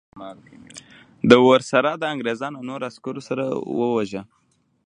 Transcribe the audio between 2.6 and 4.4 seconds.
نورو عسکرو سره وواژه.